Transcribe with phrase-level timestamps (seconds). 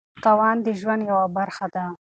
[0.23, 1.83] تاوان د ژوند یوه برخه ده.